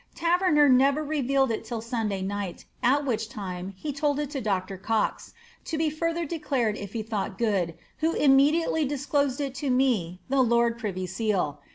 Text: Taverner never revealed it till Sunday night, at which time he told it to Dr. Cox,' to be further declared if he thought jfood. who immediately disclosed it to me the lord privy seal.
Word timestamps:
Taverner 0.15 0.67
never 0.67 1.03
revealed 1.03 1.51
it 1.51 1.63
till 1.63 1.79
Sunday 1.79 2.23
night, 2.23 2.65
at 2.81 3.05
which 3.05 3.29
time 3.29 3.75
he 3.77 3.93
told 3.93 4.17
it 4.17 4.31
to 4.31 4.41
Dr. 4.41 4.75
Cox,' 4.75 5.35
to 5.65 5.77
be 5.77 5.91
further 5.91 6.25
declared 6.25 6.75
if 6.75 6.93
he 6.93 7.03
thought 7.03 7.37
jfood. 7.37 7.75
who 7.99 8.13
immediately 8.13 8.83
disclosed 8.83 9.39
it 9.39 9.53
to 9.53 9.69
me 9.69 10.19
the 10.27 10.41
lord 10.41 10.79
privy 10.79 11.05
seal. 11.05 11.59